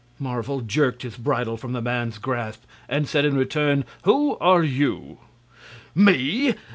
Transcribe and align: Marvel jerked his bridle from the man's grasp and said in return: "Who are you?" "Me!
Marvel 0.17 0.61
jerked 0.61 1.03
his 1.03 1.15
bridle 1.15 1.57
from 1.57 1.73
the 1.73 1.79
man's 1.81 2.17
grasp 2.17 2.63
and 2.89 3.07
said 3.07 3.23
in 3.23 3.35
return: 3.37 3.85
"Who 4.01 4.35
are 4.41 4.63
you?" 4.63 5.19
"Me! 5.93 6.55